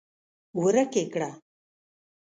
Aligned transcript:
ورک 0.61 0.93
يې 0.99 1.03
کړه! 1.13 1.29